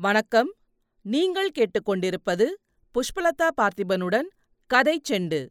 வணக்கம். 0.00 0.54
நீங்கள் 1.02 1.50
கேட்டுக்கொண்டிருப்பது 1.50 2.46
புஷ்பலதா 2.94 3.48
பார்த்திபனுடன் 3.56 4.28
கதை 4.66 5.00
செண்டு. 5.08 5.48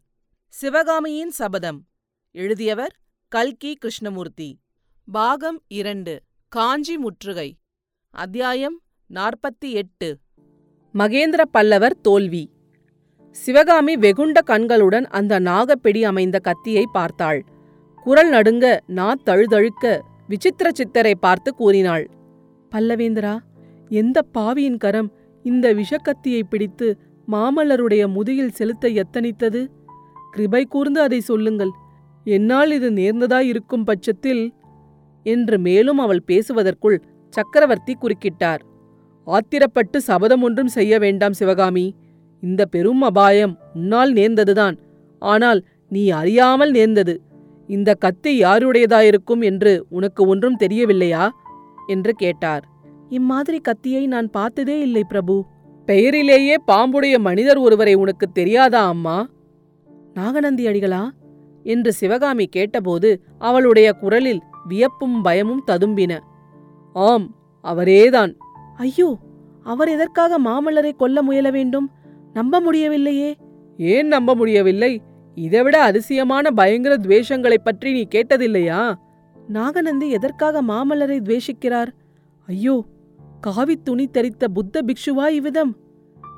சிவகாமியின் 0.47 1.31
சபதம். 1.31 1.85
எழுதியவர் 2.31 2.95
கல்கி 3.27 3.75
கிருஷ்ணமூர்த்தி. 3.75 4.59
பாகம் 5.11 5.63
இரண்டு. 5.67 6.21
காஞ்சி 6.47 6.97
முற்றுகை. 6.97 7.57
அத்தியாயம் 8.09 8.81
நாற்பத்தி 9.13 9.71
எட்டு. 9.71 10.17
மகேந்திர 10.93 11.41
பல்லவர் 11.41 12.01
தோல்வி. 12.01 12.51
சிவகாமி 13.31 13.97
வெகுண்ட 13.97 14.41
கண்களுடன் 14.41 15.05
அந்த 15.05 15.39
நாகப்பிடி 15.39 16.01
அமைந்த 16.01 16.39
கத்தியை 16.39 16.85
பார்த்தாள். 16.91 17.45
குரல் 17.95 18.29
நடுங்க 18.29 18.83
நா 18.87 19.13
தழுதழுக்க 19.25 20.01
விசித்திர 20.27 20.69
சித்தரை 20.69 21.13
பார்த்து 21.13 21.55
கூறினாள். 21.55 22.09
பல்லவேந்திரா 22.71 23.39
எந்த 23.89 24.21
பாவியின் 24.21 24.77
கரம் 24.77 25.11
இந்த 25.43 25.73
விஷக்கத்தியை 25.73 26.41
பிடித்து 26.49 26.97
மாமல்லருடைய 27.31 28.07
முதுகில் 28.07 28.51
செலுத்த 28.51 28.87
எத்தனித்தது? 28.87 29.65
கிருபை 30.31 30.65
கூர்ந்து 30.65 31.01
அதை 31.01 31.19
சொல்லுங்கள். 31.19 31.69
என்னால் 32.23 32.71
இது 32.71 32.91
நேர்ந்ததாயிருக்கும் 32.91 33.83
பட்சத்தில் 33.85 34.53
என்று 35.23 35.59
மேலும் 35.59 35.97
அவள் 35.97 36.23
பேசுவதற்குள் 36.27 37.01
சக்கரவர்த்தி 37.29 37.97
குறுக்கிட்டார். 38.01 38.59
ஆத்திரப்பட்டு 39.27 39.97
சபதம் 39.97 40.41
ஒன்றும் 40.41 40.67
செய்ய 40.67 40.99
வேண்டாம் 40.99 41.33
சிவகாமி. 41.33 41.95
இந்த 42.39 42.65
பெரும் 42.65 43.01
அபாயம் 43.01 43.57
உன்னால் 43.73 44.13
நேர்ந்ததுதான். 44.13 44.77
ஆனால் 45.19 45.65
நீ 45.89 46.09
அறியாமல் 46.09 46.71
நேர்ந்தது. 46.71 47.21
இந்த 47.67 47.93
கத்தி 47.93 48.43
யாருடையதாயிருக்கும் 48.43 49.41
என்று 49.41 49.85
உனக்கு 49.89 50.27
ஒன்றும் 50.27 50.55
தெரியவில்லையா? 50.55 51.31
என்று 51.87 52.13
கேட்டார். 52.13 52.63
இம்மாதிரி 53.09 53.59
கத்தியை 53.59 54.07
நான் 54.07 54.29
பார்த்ததே 54.29 54.79
இல்லை 54.79 55.03
பிரபு. 55.03 55.45
பெயரிலேயே 55.85 56.55
பாம்புடைய 56.67 57.19
மனிதர் 57.19 57.57
ஒருவரை 57.57 57.93
உனக்கு 57.93 58.31
தெரியாதா 58.31 58.87
அம்மா? 58.87 59.27
நாகநந்தி 60.13 60.65
அடிகளா? 60.65 61.09
என்று 61.63 61.93
சிவகாமி 61.93 62.45
கேட்டபோது 62.45 63.21
அவளுடைய 63.39 63.93
குரலில் 63.93 64.41
வியப்பும் 64.67 65.21
பயமும் 65.21 65.63
ததும்பின. 65.67 66.19
ஆம் 66.93 67.35
அவரேதான். 67.63 68.35
ஐயோ 68.77 69.17
அவர் 69.63 69.89
எதற்காக 69.89 70.39
மாமல்லரை 70.39 70.95
கொல்ல 70.95 71.23
முயல 71.23 71.51
வேண்டும்? 71.51 71.91
நம்ப 72.33 72.59
முடியவில்லையே. 72.59 73.35
ஏன் 73.77 74.07
நம்ப 74.07 74.35
முடியவில்லை? 74.35 75.01
இதைவிட 75.35 75.81
அதிசயமான 75.81 76.51
பயங்கர 76.51 76.95
துவேஷங்களைப் 76.95 77.63
பற்றி 77.63 77.91
நீ 77.91 78.07
கேட்டதில்லையா? 78.15 78.93
நாகநந்தி 79.47 80.09
எதற்காக 80.09 80.63
மாமல்லரை 80.63 81.21
துவேஷிக்கிறார்? 81.21 81.87
ஐயோ 82.47 82.85
காவித் 83.47 83.83
துணி 83.83 84.09
தரித்த 84.13 84.45
புத்த 84.53 84.81
பிக்ஷுவாய் 84.81 85.35
இவ்விதம். 85.39 85.77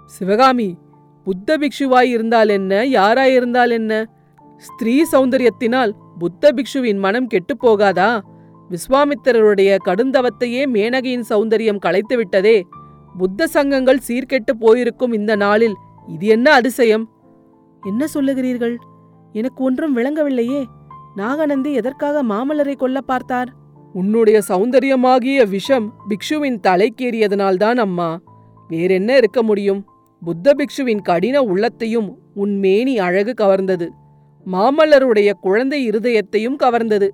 சிவகாமி 0.05 0.77
புத்த 1.23 1.57
பிக்ஷுவாய் 1.57 2.09
இருந்தால் 2.15 2.49
என்ன? 2.49 2.81
யாராயிருந்தால் 2.85 3.69
என்ன? 3.69 4.09
ஸ்திரீ 4.57 5.03
சௌந்தரியத்தினால் 5.11 5.91
புத்த 6.19 6.51
பிக்ஷுவின் 6.51 6.99
மனம் 6.99 7.27
கெட்டுப் 7.27 7.67
போகாதா? 7.67 8.21
விஸ்வாமித்திரருடைய 8.69 9.77
கடுந்தவத்தையே 9.85 10.63
மேனகையின் 10.75 11.25
சௌந்தரியம் 11.29 11.83
களைத்துவிட்டதே 11.85 12.61
புத்த 13.17 13.47
சங்கங்கள் 13.47 14.05
சீர்கெட்டு 14.07 14.53
போயிருக்கும் 14.59 15.13
இந்த 15.13 15.35
நாளில் 15.35 15.75
இது 16.07 16.27
என்ன 16.27 16.51
அதிசயம்? 16.51 17.09
என்ன 17.83 18.05
சொல்லுகிறீர்கள்? 18.13 18.75
எனக்கு 19.33 19.63
ஒன்றும் 19.63 19.97
விளங்கவில்லையே. 19.97 20.63
நாகநந்தி 21.15 21.73
எதற்காக 21.73 22.23
மாமல்லரை 22.23 22.75
கொல்ல 22.75 23.01
பார்த்தார்? 23.01 23.49
உன்னுடைய 23.93 24.41
சௌந்தரியமாகிய 24.47 25.47
விஷம் 25.47 25.93
பிக்ஷுவின் 26.09 26.59
தலைக்கேறியதனால்தான் 26.67 27.75
அம்மா. 27.75 28.21
வேறென்ன 28.67 29.17
இருக்க 29.17 29.43
முடியும்? 29.43 29.85
புத்த 30.25 30.55
பிக்ஷுவின் 30.57 31.01
கடின 31.01 31.41
உள்ளத்தையும் 31.41 32.17
உன் 32.33 32.59
மேனி 32.59 32.99
அழகு 32.99 33.33
கவர்ந்தது. 33.43 33.87
மாமல்லருடைய 34.51 35.31
குழந்தை 35.41 35.89
இருதயத்தையும் 35.89 36.55
கவர்ந்தது. 36.63 37.09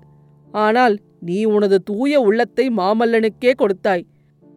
ஆனால் 0.52 0.98
நீ 1.20 1.44
உனது 1.44 1.82
தூய 1.82 2.20
உள்ளத்தை 2.20 2.68
மாமல்லனுக்கே 2.68 3.52
கொடுத்தாய். 3.54 4.06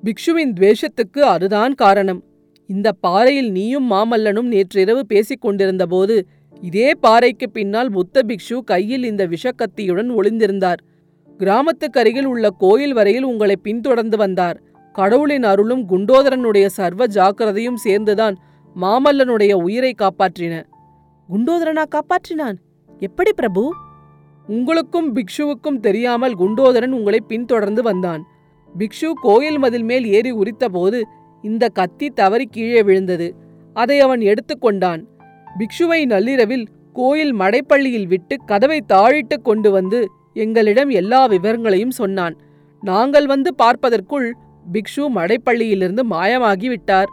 பிக்ஷுவின் 0.03 0.53
துவேஷத்துக்கு 0.59 1.19
அதுதான் 1.19 1.73
காரணம். 1.73 2.23
இந்த 2.67 2.91
பாறையில் 2.91 3.51
நீயும் 3.51 3.91
மாமல்லனும் 3.91 4.47
நேற்றிரவு 4.47 5.05
பேசிக் 5.05 5.41
கொண்டிருந்தபோது 5.41 6.27
இதே 6.61 6.91
பாறைக்கு 6.91 7.49
பின்னால் 7.49 7.89
புத்த 7.89 8.21
பிக்ஷு 8.27 8.59
கையில் 8.59 9.03
இந்த 9.03 9.27
விஷக்கத்தியுடன் 9.27 10.11
ஒளிந்திருந்தார். 10.17 10.77
கிராமத்துக்கருகில் 11.39 12.25
உள்ள 12.25 12.49
கோயில் 12.49 12.93
வரையில் 12.93 13.23
உங்களை 13.23 13.55
பின்தொடர்ந்து 13.55 14.17
வந்தார். 14.17 14.61
கடவுளின் 14.93 15.43
அருளும் 15.43 15.83
குண்டோதரனுடைய 15.89 16.65
சர்வ 16.65 17.05
ஜாக்கிரதையும் 17.05 17.75
சேர்ந்துதான் 17.75 18.35
மாமல்லனுடைய 18.75 19.53
உயிரை 19.53 19.95
காப்பாற்றின. 19.97 20.63
குண்டோதரனா 21.29 21.83
காப்பாற்றினான்? 21.95 22.57
எப்படி 22.99 23.31
பிரபு? 23.33 23.75
உங்களுக்கும் 24.47 25.15
பிக்ஷுவுக்கும் 25.15 25.79
தெரியாமல் 25.79 26.35
குண்டோதரன் 26.35 26.91
உங்களை 26.91 27.19
பின்தொடர்ந்து 27.27 27.81
வந்தான். 27.81 28.21
பிக்ஷு 28.77 29.09
கோயில் 29.21 29.57
மதில் 29.57 29.83
மேல் 29.83 30.05
ஏறி 30.05 30.31
உரித்தபோது 30.31 31.01
இந்த 31.41 31.67
கத்தி 31.69 32.09
தவறி 32.09 32.45
கீழே 32.45 32.83
விழுந்தது. 32.83 33.35
அதை 33.73 33.99
அவன் 33.99 34.19
எடுத்துக்கொண்டான் 34.19 35.01
பிக்ஷுவை 35.59 36.05
நள்ளிரவில் 36.05 36.67
கோயில் 36.93 37.33
மடைப்பள்ளியில் 37.35 38.07
விட்டு 38.07 38.35
கதவை 38.45 38.79
தாழிட்டு 38.93 39.37
கொண்டு 39.41 39.71
வந்து 39.71 39.99
எங்களிடம் 40.35 40.91
எல்லா 40.99 41.21
விவரங்களையும் 41.25 41.97
சொன்னான். 41.99 42.35
நாங்கள் 42.83 43.25
வந்து 43.25 43.49
பார்ப்பதற்குள் 43.55 44.27
பிக்ஷு 44.65 45.05
மடைப்பள்ளியிலிருந்து 45.15 46.03
மாயமாகி 46.11 46.67
விட்டார் 46.67 47.09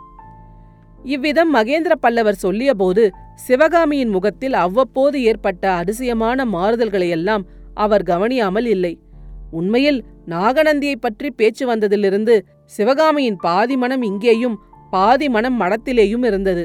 இவ்விதம் 1.04 1.50
மகேந்திர 1.54 1.92
பல்லவர் 2.00 2.42
சொல்லியபோது 2.42 3.02
சிவகாமியின் 3.46 4.08
முகத்தில் 4.08 4.56
அவ்வப்போது 4.64 5.16
ஏற்பட்ட 5.22 5.64
அதிசயமான 5.72 6.46
மாறுதல்களையெல்லாம் 6.46 7.44
அவர் 7.74 8.04
கவனியாமல் 8.10 8.68
இல்லை. 8.74 8.92
உண்மையில் 9.50 10.00
நாகநந்தியை 10.26 10.96
பற்றி 11.00 11.28
பேச்சு 11.30 11.64
வந்ததிலிருந்து 11.66 12.34
சிவகாமியின் 12.76 13.36
பாதி 13.36 13.76
மனம் 13.76 14.02
இங்கேயும் 14.02 14.56
பாதி 14.90 15.28
மனம் 15.28 15.56
மடத்திலேயும் 15.60 16.24
இருந்தது. 16.24 16.64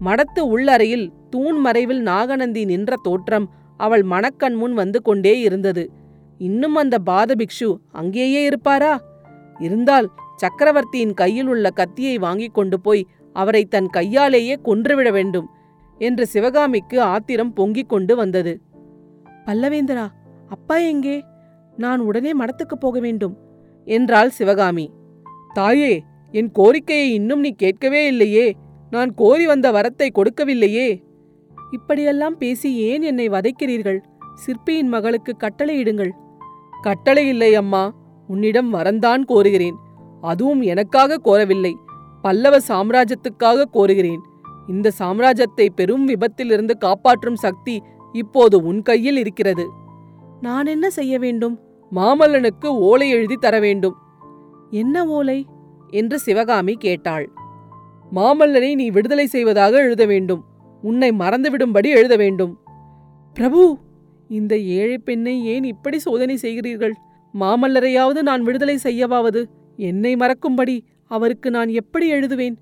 மடத்து 0.00 0.40
உள்ளறையில் 0.54 1.06
தூண் 1.30 1.58
மறைவில் 1.66 2.02
நாகநந்தி 2.02 2.62
நின்ற 2.64 2.96
தோற்றம் 3.02 3.46
அவள் 3.76 4.02
மணக்கண் 4.02 4.54
முன் 4.54 4.72
வந்து 4.72 5.02
கொண்டே 5.02 5.40
இருந்தது. 5.40 5.90
இன்னும் 6.38 6.74
அந்த 6.74 6.98
பாதபிக்ஷு 7.06 7.76
அங்கேயே 7.90 8.44
இருப்பாரா? 8.44 9.02
இருந்தால் 9.58 10.10
சக்கரவர்த்தியின் 10.36 11.14
கையில் 11.14 11.46
உள்ள 11.46 11.70
கத்தியை 11.70 12.18
வாங்கிக் 12.18 12.54
கொண்டு 12.54 12.80
போய் 12.80 13.06
அவரை 13.32 13.64
தன் 13.64 13.86
கையாலேயே 13.86 14.54
கொன்றுவிட 14.62 15.10
வேண்டும் 15.10 15.48
என்று 15.98 16.26
சிவகாமிக்கு 16.26 17.00
ஆத்திரம் 17.00 17.52
பொங்கிக் 17.52 17.88
கொண்டு 17.88 18.16
வந்தது. 18.16 18.60
பல்லவேந்திரா 19.46 20.10
அப்பா 20.48 20.76
எங்கே? 20.76 21.24
நான் 21.76 22.00
உடனே 22.00 22.32
மடத்துக்கு 22.38 22.74
போக 22.80 23.00
வேண்டும் 23.00 23.36
என்றாள் 23.84 24.30
சிவகாமி. 24.30 24.90
தாயே 25.54 26.02
என் 26.30 26.50
கோரிக்கையை 26.50 27.12
இன்னும் 27.12 27.40
நீ 27.40 27.50
கேட்கவே 27.50 28.06
இல்லையே. 28.06 28.56
நான் 28.90 29.14
கோரி 29.14 29.46
வந்த 29.46 29.72
வரத்தை 29.72 30.08
கொடுக்கவில்லையே. 30.10 31.03
இப்படியெல்லாம் 31.74 32.38
பேசி 32.38 32.74
ஏன் 32.74 33.02
என்னை 33.02 33.28
வதைக்கிறீர்கள்? 33.28 33.98
சிற்பியின் 34.34 34.88
மகளுக்கு 34.88 35.36
கட்டளையிடுங்கள் 35.38 36.10
கட்டளை 36.82 37.28
இல்லை 37.28 37.54
அம்மா. 37.54 37.82
உன்னிடம் 38.26 38.74
வரந்தான் 38.74 39.22
கோருகிறேன். 39.28 39.76
அதுவும் 40.20 40.60
எனக்காக 40.60 41.20
கோரவில்லை. 41.24 41.72
பல்லவ 42.22 42.58
சாம்ராஜ்யத்துக்காக 42.68 43.64
கோருகிறேன். 43.72 44.20
இந்த 44.68 44.92
சாம்ராஜ்யத்தை 44.98 45.68
பெரும் 45.74 46.08
விபத்திலிருந்து 46.08 46.76
காப்பாற்றும் 46.78 47.36
சக்தி 47.36 47.82
இப்போது 48.12 48.62
உன் 48.62 48.82
கையில் 48.82 49.16
இருக்கிறது. 49.16 49.68
நான் 50.40 50.66
என்ன 50.66 50.90
செய்ய 50.90 51.18
வேண்டும்? 51.18 51.60
மாமல்லனுக்கு 51.94 52.66
ஓலை 52.66 53.10
எழுதி 53.10 53.36
தர 53.36 53.58
வேண்டும். 53.58 53.96
என்ன 54.70 55.06
ஓலை? 55.06 55.46
என்று 55.90 56.18
சிவகாமி 56.18 56.74
கேட்டாள். 56.74 57.30
மாமல்லனை 58.14 58.74
நீ 58.74 58.90
விடுதலை 58.90 59.26
செய்வதாக 59.26 59.78
எழுத 59.78 60.06
வேண்டும். 60.06 60.44
உன்னை 60.88 61.10
மறந்துவிடும்படி 61.10 61.88
எழுத 61.98 62.16
வேண்டும். 62.16 62.52
பிரபு 63.36 63.78
இந்த 64.28 64.58
ஏழை 64.58 64.98
பெண்ணை 64.98 65.44
ஏன் 65.44 65.64
இப்படி 65.64 65.98
சோதனை 65.98 66.36
செய்கிறீர்கள்? 66.42 66.94
மாமல்லரையாவது 67.34 68.20
நான் 68.22 68.42
விடுதலை 68.42 68.76
செய்யவாவது 68.82 69.40
என்னை 69.76 70.16
மறக்கும்படி 70.16 70.76
அவருக்கு 71.06 71.50
நான் 71.50 71.68
எப்படி 71.68 72.12
எழுதுவேன்? 72.12 72.56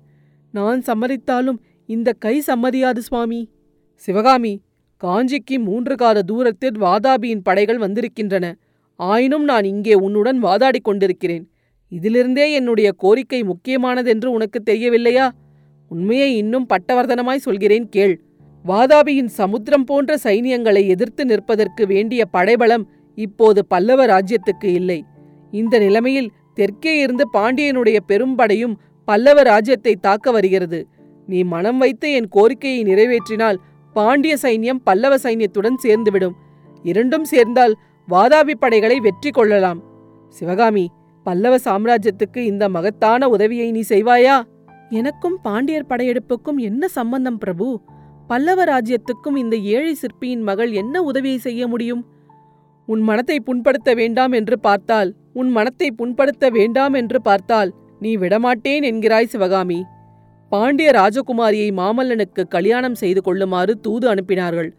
நான் 0.51 0.79
சம்மதித்தாலும் 0.79 1.59
இந்த 1.85 2.13
கை 2.13 2.43
சம்மதியாது 2.47 2.97
சுவாமி. 2.97 3.49
சிவகாமி 3.95 4.61
காஞ்சிக்கு 5.03 5.55
மூன்று 5.59 5.95
கால 5.95 6.21
தூரத்தில் 6.21 6.77
வாதாபியின் 6.81 7.43
படைகள் 7.43 7.77
வந்திருக்கின்றன. 7.77 8.45
ஆயினும் 8.95 9.43
நான் 9.43 9.63
இங்கே 9.63 9.93
உன்னுடன் 9.93 10.43
வாதாடிக் 10.43 10.87
கொண்டிருக்கிறேன். 10.87 11.45
இதிலிருந்தே 11.89 12.51
என்னுடைய 12.51 12.91
கோரிக்கை 12.91 13.43
முக்கியமானதென்று 13.43 14.25
உனக்கு 14.25 14.59
தெரியவில்லையா? 14.61 15.25
உண்மையை 15.93 16.29
இன்னும் 16.41 16.69
பட்டவர்தனமாய் 16.69 17.45
சொல்கிறேன் 17.47 17.87
கேள். 17.95 18.15
வாதாபியின் 18.65 19.31
சமுத்திரம் 19.39 19.85
போன்ற 19.89 20.11
சைனியங்களை 20.23 20.83
எதிர்த்து 20.93 21.23
நிற்பதற்கு 21.25 21.83
வேண்டிய 21.87 22.21
படைபலம் 22.35 22.85
இப்போது 23.17 23.61
பல்லவ 23.73 24.05
ராஜ்யத்துக்கு 24.05 24.69
இல்லை. 24.79 24.99
இந்த 25.53 25.75
நிலைமையில் 25.79 26.29
தெற்கே 26.55 26.93
இருந்து 26.99 27.25
பாண்டியனுடைய 27.33 27.97
பெரும்படையும் 28.11 28.75
பல்லவ 29.07 29.41
ராஜ்யத்தை 29.43 29.93
தாக்க 30.05 30.31
வருகிறது. 30.31 30.79
நீ 31.27 31.39
மனம் 31.53 31.79
வைத்து 31.83 32.07
என் 32.17 32.29
கோரிக்கையை 32.35 32.81
நிறைவேற்றினால் 32.83 33.59
பாண்டிய 33.95 34.33
சைன்யம் 34.41 34.81
பல்லவ 34.87 35.13
சைன்யத்துடன் 35.25 35.77
சேர்ந்துவிடும். 35.85 36.35
இரண்டும் 36.85 37.27
சேர்ந்தால் 37.33 37.73
வாதாபி 38.07 38.55
படைகளை 38.59 38.97
வெற்றி 38.99 39.29
கொள்ளலாம். 39.29 39.79
சிவகாமி 40.35 40.85
பல்லவ 41.25 41.55
சாம்ராஜ்யத்துக்கு 41.65 42.39
இந்த 42.51 42.63
மகத்தான 42.69 43.27
உதவியை 43.29 43.67
நீ 43.71 43.81
செய்வாயா? 43.89 44.37
எனக்கும் 44.91 45.37
பாண்டியர் 45.41 45.89
படையெடுப்புக்கும் 45.89 46.59
என்ன 46.59 46.87
சம்பந்தம் 46.87 47.37
பிரபு? 47.37 47.67
பல்லவ 48.27 48.63
ராஜ்யத்துக்கும் 48.63 49.35
இந்த 49.35 49.55
ஏழை 49.57 49.93
சிற்பியின் 49.93 50.41
மகள் 50.41 50.71
என்ன 50.71 51.01
உதவியை 51.01 51.37
செய்ய 51.37 51.67
முடியும்? 51.67 52.05
உன் 52.85 52.99
மனத்தை 52.99 53.39
புண்படுத்த 53.39 53.95
வேண்டாம் 53.95 54.31
என்று 54.31 54.59
பார்த்தால் 54.59 55.15
உன் 55.33 55.49
மனத்தை 55.51 55.89
புண்படுத்த 55.91 56.49
வேண்டாம் 56.49 56.93
என்று 56.93 57.21
பார்த்தால் 57.21 57.73
நீ 57.99 58.15
விடமாட்டேன் 58.15 58.83
என்கிறாய் 58.83 59.25
சிவகாமி. 59.25 59.83
பாண்டிய 60.49 60.91
ராஜகுமாரியை 60.91 61.69
மாமல்லனுக்கு 61.71 62.43
கல்யாணம் 62.47 62.95
செய்து 62.95 63.21
கொள்ளுமாறு 63.21 63.79
தூது 63.81 64.15
அனுப்பினார்கள். 64.15 64.69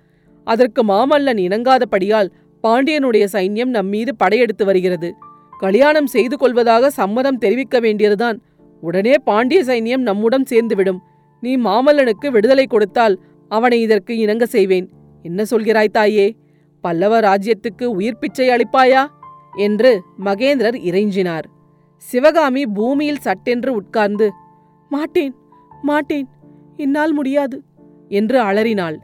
அதற்கு 0.45 0.83
மாமல்லன் 0.85 1.37
இணங்காதபடியால் 1.37 2.33
பாண்டியனுடைய 2.65 3.25
சைன்யம் 3.33 3.69
நம்மீது 3.69 4.15
படையெடுத்து 4.17 4.65
வருகிறது. 4.65 5.13
கல்யாணம் 5.59 6.07
செய்து 6.07 6.37
கொள்வதாக 6.37 6.91
சம்மதம் 6.91 7.39
தெரிவிக்க 7.39 7.81
வேண்டியதுதான் 7.81 8.41
உடனே 8.85 9.15
பாண்டிய 9.19 9.61
சைன்யம் 9.63 10.07
நம்முடன் 10.09 10.47
சேர்ந்துவிடும். 10.51 11.01
நீ 11.41 11.53
மாமல்லனுக்கு 11.57 12.29
விடுதலை 12.31 12.67
கொடுத்தால் 12.67 13.15
அவனை 13.51 13.79
இதற்கு 13.81 14.13
இணங்க 14.19 14.45
செய்வேன். 14.47 14.87
என்ன 15.23 15.43
சொல்கிறாய் 15.51 15.95
தாயே? 15.97 16.27
பல்லவ 16.85 17.21
ராஜ்யத்துக்கு 17.21 17.85
உயிர் 17.85 18.19
பிச்சை 18.19 18.47
அளிப்பாயா? 18.49 19.03
என்று 19.57 19.91
மகேந்திரர் 20.25 20.79
இறைஞ்சினார். 20.91 21.47
சிவகாமி 21.97 22.63
பூமியில் 22.67 23.25
சட்டென்று 23.27 23.71
உட்கார்ந்து 23.75 24.27
மாட்டேன் 24.89 25.35
மாட்டேன் 25.83 26.29
என்னால் 26.77 27.13
முடியாது 27.13 27.57
என்று 28.09 28.39
அலறினாள். 28.41 28.97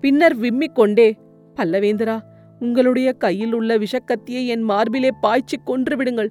பின்னர் 0.00 0.36
விம்மிக் 0.36 0.78
கொண்டே 0.80 1.08
பல்லவேந்திரா 1.56 2.16
உங்களுடைய 2.60 3.08
கையில் 3.12 3.54
உள்ள 3.54 3.78
விஷக்கத்தியை 3.78 4.42
என் 4.46 4.64
மார்பிலே 4.68 5.10
பாய்ச்சிக் 5.20 5.66
கொன்று 5.70 5.96
விடுங்கள். 5.96 6.30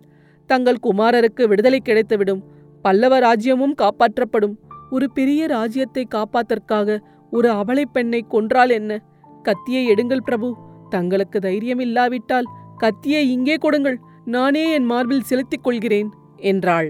தங்கள் 0.50 0.84
குமாரருக்கு 0.84 1.44
விடுதலை 1.48 1.80
கிடைத்துவிடும். 1.86 2.42
பல்லவ 2.84 3.20
ராஜ்யமும் 3.20 3.74
காப்பாற்றப்படும். 3.76 4.56
ஒரு 4.90 5.12
பெரிய 5.12 5.48
ராஜ்யத்தை 5.48 6.08
காப்பாத்தற்காக 6.16 7.02
ஒரு 7.32 7.50
அவளை 7.50 7.86
பெண்ணை 7.86 8.26
கொன்றால் 8.30 8.70
என்ன? 8.70 9.04
கத்தியை 9.44 9.90
எடுங்கள் 9.90 10.24
பிரபு. 10.24 10.58
தங்களுக்கு 10.90 11.40
தைரியம் 11.40 11.80
இல்லாவிட்டால் 11.80 12.44
கத்தியை 12.78 13.32
இங்கே 13.32 13.56
கொடுங்கள். 13.56 14.00
நானே 14.26 14.74
என் 14.74 14.84
மார்பில் 14.84 15.22
செலுத்திக் 15.22 15.64
கொள்கிறேன் 15.64 16.10
என்றாள். 16.38 16.90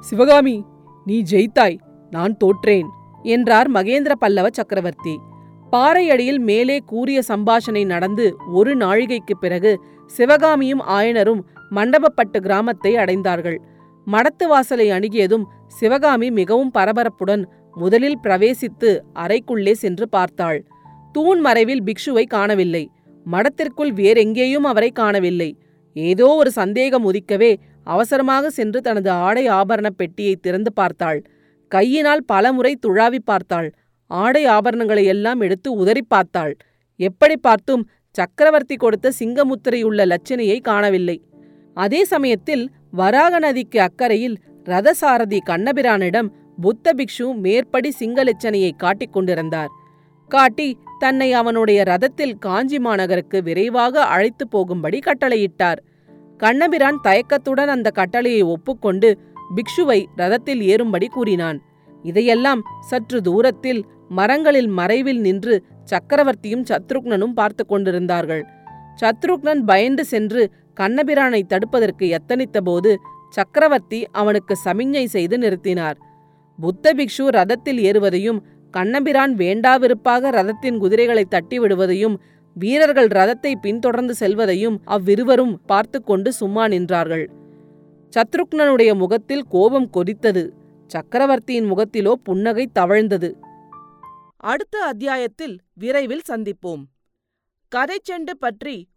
சிவகாமி 0.00 0.64
நீ 1.04 1.22
ஜெயித்தாய் 1.30 1.78
நான் 2.10 2.36
தோற்றேன் 2.36 2.86
என்றார் 3.22 3.70
மகேந்திர 3.70 4.12
பல்லவ 4.12 4.48
சக்கரவர்த்தி. 4.52 5.18
பாறை 5.70 6.10
அடியில் 6.10 6.38
மேலே 6.38 6.78
கூறிய 6.78 7.22
சம்பாஷணை 7.28 7.86
நடந்து 7.86 8.36
ஒரு 8.52 8.76
நாழிகைக்குப் 8.76 9.40
பிறகு 9.40 9.80
சிவகாமியும் 10.06 10.80
ஆயனரும் 10.80 11.40
மண்டபப்பட்டு 11.70 12.40
கிராமத்தை 12.40 12.94
அடைந்தார்கள். 12.94 13.56
மடத்து 14.06 14.46
வாசலை 14.46 14.86
அணுகியதும் 14.90 15.44
சிவகாமி 15.78 16.28
மிகவும் 16.30 16.72
பரபரப்புடன் 16.74 17.44
முதலில் 17.74 18.18
பிரவேசித்து 18.22 18.90
அறைக்குள்ளே 19.22 19.74
சென்று 19.82 20.06
பார்த்தாள். 20.08 20.58
தூண் 21.14 21.40
மறைவில் 21.40 21.84
பிக்ஷுவை 21.86 22.24
காணவில்லை. 22.26 22.84
மடத்திற்குள் 23.26 23.92
வேறெங்கேயும் 23.92 24.66
அவரை 24.70 24.90
காணவில்லை. 24.92 25.50
ஏதோ 25.96 26.28
ஒரு 26.40 26.50
சந்தேகம் 26.50 27.06
உதிக்கவே 27.10 27.52
அவசரமாக 27.86 28.50
சென்று 28.50 28.78
தனது 28.80 29.10
ஆடை 29.26 29.44
ஆபரண 29.58 29.88
பெட்டியை 29.90 30.34
திறந்து 30.36 30.70
பார்த்தாள். 30.72 31.20
கையினால் 31.72 32.22
பலமுறை 32.24 32.72
துழாவி 32.86 33.20
பார்த்தாள். 33.24 33.68
ஆடை 34.10 34.42
ஆபரணங்களை 34.46 35.04
எல்லாம் 35.14 35.40
எடுத்து 35.40 35.68
உதறி 35.72 36.02
பார்த்தாள். 36.08 36.54
எப்படி 37.00 37.36
பார்த்தும் 37.36 37.84
சக்கரவர்த்தி 38.16 38.76
கொடுத்த 38.76 39.12
சிங்கமுத்திரையுள்ள 39.20 40.00
லட்சணையை 40.12 40.58
காணவில்லை. 40.60 41.16
அதே 41.76 42.00
சமயத்தில் 42.04 42.64
வராக 42.94 43.38
நதிக்கு 43.38 43.80
அக்கறையில் 43.80 44.36
ரதசாரதி 44.64 45.38
கண்ணபிரானிடம் 45.46 46.28
புத்த 46.60 46.94
பிக்ஷு 46.96 47.34
மேற்படி 47.34 47.90
சிங்க 47.90 48.22
காட்டிக் 48.76 49.12
கொண்டிருந்தார். 49.12 49.68
காட்டி 50.28 50.78
தன்னை 50.98 51.32
அவனுடைய 51.32 51.82
ரதத்தில் 51.82 52.34
காஞ்சி 52.38 52.78
மாநகருக்கு 52.78 53.42
விரைவாக 53.42 54.04
அழைத்து 54.04 54.48
போகும்படி 54.48 54.98
கட்டளையிட்டார். 54.98 55.80
கண்ணபிரான் 56.36 56.98
தயக்கத்துடன் 57.02 57.68
அந்த 57.68 57.90
கட்டளையை 57.90 58.42
ஒப்புக்கொண்டு 58.42 59.18
பிக்ஷுவை 59.56 60.04
ரதத்தில் 60.16 60.62
ஏறும்படி 60.72 61.06
கூறினான். 61.06 61.58
இதையெல்லாம் 62.02 62.62
சற்று 62.80 63.20
தூரத்தில் 63.20 63.84
மரங்களில் 64.08 64.66
மறைவில் 64.66 65.20
நின்று 65.20 65.64
சக்கரவர்த்தியும் 65.90 66.64
சத்ருக்னனும் 66.70 67.32
பார்த்து 67.32 67.66
கொண்டிருந்தார்கள். 67.66 68.44
சத்ருக்னன் 69.00 69.62
பயந்து 69.66 70.04
சென்று 70.04 70.50
கண்ணபிரானை 70.80 71.42
தடுப்பதற்கு 71.48 72.04
எத்தனித்தபோது 72.18 72.96
சக்கரவர்த்தி 73.30 74.06
அவனுக்கு 74.12 74.54
சமிஞ்ஞை 74.64 75.04
செய்து 75.04 75.38
நிறுத்தினார். 75.38 75.96
புத்த 76.58 76.94
பிக்ஷு 76.94 77.24
ரதத்தில் 77.28 77.80
ஏறுவதையும் 77.90 78.40
கண்ணபிரான் 78.70 79.34
வேண்டாவிருப்பாக 79.34 80.30
ரதத்தின் 80.30 80.78
குதிரைகளை 80.78 81.24
தட்டி 81.24 81.58
விடுவதையும் 81.58 82.16
வீரர்கள் 82.52 83.06
ரதத்தை 83.06 83.52
பின்தொடர்ந்து 83.60 84.14
செல்வதையும் 84.14 84.80
அவ்விருவரும் 84.84 85.60
பார்த்து 85.66 86.02
கொண்டு 86.02 86.32
சும்மா 86.32 86.66
நின்றார்கள். 86.66 87.24
சத்ருக்னனுடைய 88.12 88.94
முகத்தில் 88.94 89.44
கோபம் 89.48 89.88
கொதித்தது. 89.90 90.44
சக்கரவர்த்தியின் 90.86 91.70
முகத்திலோ 91.72 92.12
புன்னகை 92.22 92.68
தவழ்ந்தது. 92.78 93.30
அடுத்த 94.36 94.78
அத்தியாயத்தில் 94.84 95.56
விரைவில் 95.74 96.26
சந்திப்போம். 96.28 96.82
கதைச்செண்டு 97.72 98.34
பற்றி 98.38 98.76